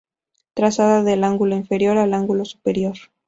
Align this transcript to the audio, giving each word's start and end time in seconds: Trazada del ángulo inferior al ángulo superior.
Trazada 0.55 1.03
del 1.03 1.23
ángulo 1.23 1.55
inferior 1.55 1.99
al 1.99 2.15
ángulo 2.15 2.43
superior. 2.43 2.95